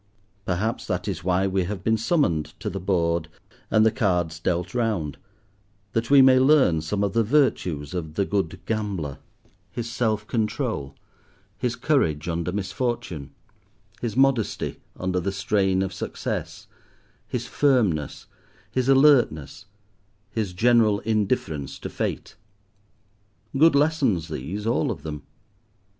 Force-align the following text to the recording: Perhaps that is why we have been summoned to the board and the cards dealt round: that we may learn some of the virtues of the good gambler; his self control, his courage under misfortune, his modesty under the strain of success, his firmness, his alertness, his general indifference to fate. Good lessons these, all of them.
Perhaps 0.45 0.87
that 0.87 1.07
is 1.07 1.23
why 1.23 1.45
we 1.45 1.65
have 1.65 1.83
been 1.83 1.95
summoned 1.95 2.55
to 2.59 2.71
the 2.71 2.79
board 2.79 3.27
and 3.69 3.85
the 3.85 3.91
cards 3.91 4.39
dealt 4.39 4.73
round: 4.73 5.19
that 5.93 6.09
we 6.09 6.23
may 6.23 6.39
learn 6.39 6.81
some 6.81 7.03
of 7.03 7.13
the 7.13 7.23
virtues 7.23 7.93
of 7.93 8.15
the 8.15 8.25
good 8.25 8.59
gambler; 8.65 9.19
his 9.69 9.91
self 9.91 10.25
control, 10.25 10.95
his 11.55 11.75
courage 11.75 12.27
under 12.27 12.51
misfortune, 12.51 13.29
his 14.01 14.17
modesty 14.17 14.79
under 14.99 15.19
the 15.19 15.31
strain 15.31 15.83
of 15.83 15.93
success, 15.93 16.65
his 17.27 17.45
firmness, 17.45 18.25
his 18.71 18.89
alertness, 18.89 19.67
his 20.31 20.51
general 20.53 20.97
indifference 21.01 21.77
to 21.77 21.89
fate. 21.91 22.35
Good 23.55 23.75
lessons 23.75 24.29
these, 24.29 24.65
all 24.65 24.89
of 24.89 25.03
them. 25.03 25.21